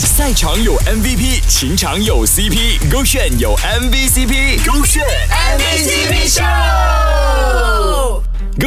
[0.00, 5.04] 赛场有 MVP，情场有 CP，勾选有 MVCp，勾选。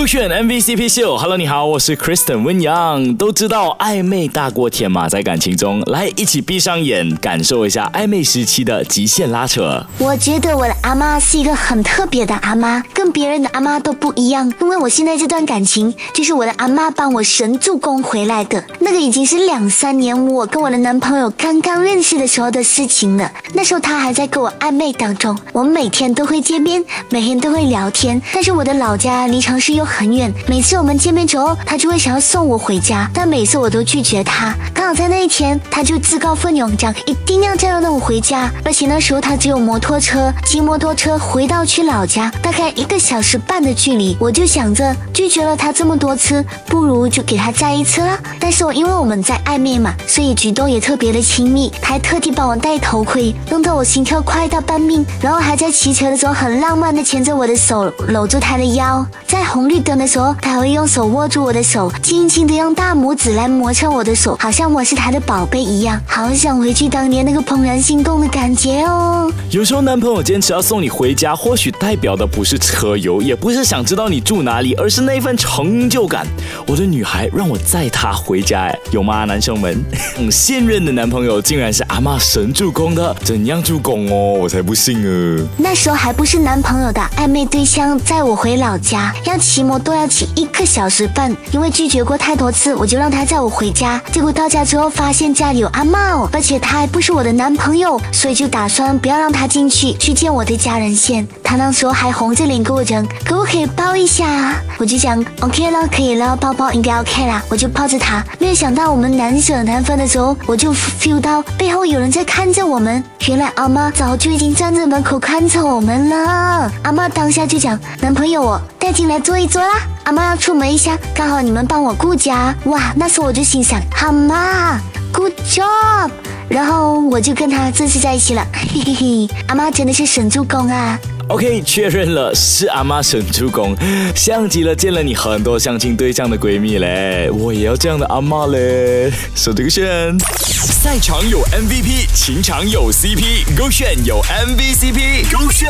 [0.08, 3.14] 选 MVCp 秀，Hello，你好，我是 Kristen 温阳。
[3.16, 9.86] 都知道暧昧大过天嘛，在感情中，来一起闭上眼，感受一下暧昧时期的极限拉扯。
[10.00, 14.52] 我觉得我的阿妈是一个很特别的阿妈，跟别人的阿妈都不一样。
[14.62, 18.64] 因为我现在这段感情，就是我的阿妈帮我神助攻回来的。
[18.80, 23.32] 那个已经是两三年我跟我的男朋友刚刚认识的时候的事情了。
[23.54, 28.22] 那时候他还在跟我暧昧当中，我们每天都会见面，每天都会聊天。
[28.34, 29.78] 但是我的老家离城市。
[29.78, 34.54] 又很很远，每次我们见面之后，他就会想要送我回家，但每次我都拒绝他。
[34.72, 44.16] 刚好在那一天，他就自告奋勇讲一定要这样让我回家，而且那时候他只有摩托车，骑摩托车回到去老家大概一个小时半的距离。
[44.20, 48.20] 我就想着拒绝了他这么多次，不如就给他载一次了。
[48.40, 59.68] 但是我因为我们在暧昧嘛，所以举动也特别的亲密，他还特地帮我戴头盔，弄得我心跳快到半命，然后还在骑车的时候很浪漫的牵着我的手，搂住他的腰，在红。
[59.68, 65.98] 绿灯的时候，他会用手握住我的手，轻轻的用大拇指来摩擦我的手，好像我是他的宝贝一样。
[66.06, 69.32] 好想回去当年那个怦然心动的感觉哦。
[69.50, 76.28] 有时候男朋友坚持要送你回家，或许代表的不是车油，也不是想知道你住哪里，而是那份成就感。
[76.68, 79.82] 我的女孩让我载她回家，哎，有吗，男生们？
[80.30, 84.34] 现任的男朋友竟然是阿妈神助攻的，怎样助攻哦？
[84.34, 85.48] 我才不信啊！
[85.56, 89.38] 那时候还不是男朋友的暧昧对象，载我回老家要。
[89.48, 94.02] 骑摩都要起一个小时半，因为拒绝过太多次，我就让他载我回家。
[94.12, 101.28] 结果到家之后，发现家里有阿茂，而且他还不是我的男朋友，所以就打算不要让他进去去见我的家人先。
[101.44, 104.56] 他那时候还红着脸跟我讲，可不可以抱一下？
[104.78, 107.42] 我就讲 OK 了，可以了，抱抱应该 OK 啦。
[107.50, 113.04] 我就抱着他，没有想到我们难舍难分的时候，我就 feel 到背后有人在看着我们。
[113.28, 116.72] 原来阿妈早就已经站在门口看着我们了。
[116.84, 119.88] 阿妈当下就讲，男朋友我带进来坐一坐啦。
[120.04, 122.56] 阿妈要出门一下，刚好你们帮我顾家。
[122.66, 124.80] 哇，那时候我就心想，好嘛
[125.12, 126.10] ，Good job。
[126.50, 128.48] 然后我就跟他正式在一起了。
[128.54, 130.98] 嘿嘿嘿，阿妈真的是神助攻啊。
[131.28, 133.76] OK，确认了是阿妈神助攻，
[134.16, 139.12] 像极了见了你很多相亲对象的闺蜜嘞，我也要这样的阿妈嘞。
[139.36, 145.70] 手这个选，赛场有 MVP，情场有 CP，勾选有 MVCp，勾选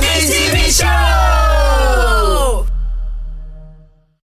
[0.00, 1.13] MVCp Show。